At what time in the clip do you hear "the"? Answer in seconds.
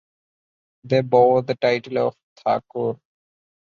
1.43-1.53